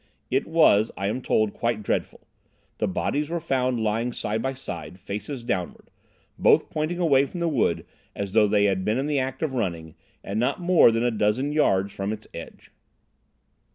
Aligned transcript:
It 0.31 0.47
was, 0.47 0.89
I 0.97 1.05
am 1.09 1.21
told, 1.21 1.53
quite 1.53 1.83
dreadful. 1.83 2.21
The 2.79 2.87
bodies 2.87 3.29
were 3.29 3.39
found 3.39 3.79
lying 3.83 4.13
side 4.13 4.41
by 4.41 4.53
side, 4.55 4.99
faces 4.99 5.43
downwards, 5.43 5.91
both 6.39 6.71
pointing 6.71 6.97
away 6.97 7.27
from 7.27 7.39
the 7.39 7.47
wood, 7.47 7.85
as 8.15 8.33
though 8.33 8.47
they 8.47 8.63
had 8.63 8.83
been 8.83 8.97
in 8.97 9.05
the 9.05 9.19
act 9.19 9.43
of 9.43 9.53
running, 9.53 9.93
and 10.23 10.39
not 10.39 10.59
more 10.59 10.91
than 10.91 11.03
a 11.03 11.11
dozen 11.11 11.51
yards 11.51 11.93
from 11.93 12.11
its 12.11 12.25
edge." 12.33 12.71